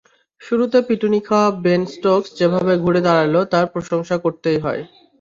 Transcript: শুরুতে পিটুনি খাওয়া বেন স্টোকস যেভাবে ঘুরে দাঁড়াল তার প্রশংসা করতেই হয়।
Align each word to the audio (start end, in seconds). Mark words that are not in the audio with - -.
শুরুতে 0.41 0.79
পিটুনি 0.87 1.19
খাওয়া 1.27 1.49
বেন 1.63 1.81
স্টোকস 1.93 2.29
যেভাবে 2.39 2.73
ঘুরে 2.83 3.01
দাঁড়াল 3.07 3.35
তার 3.51 3.65
প্রশংসা 3.73 4.15
করতেই 4.23 4.59
হয়। 4.65 4.81